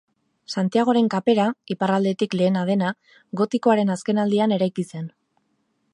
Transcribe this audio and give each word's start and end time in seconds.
Santiagoren 0.53 1.09
Kapera, 1.13 1.45
iparraldetik 1.75 2.33
lehena 2.41 2.65
dena, 2.71 2.95
gotikoaren 3.43 3.97
azken 3.97 4.23
aldian 4.25 4.57
eraiki 4.59 4.91
zen. 4.95 5.09